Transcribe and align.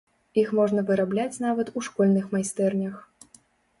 Іх 0.43 0.47
можна 0.59 0.83
вырабляць 0.87 1.41
нават 1.47 1.67
у 1.81 1.85
школьных 1.91 2.25
майстэрнях. 2.35 2.95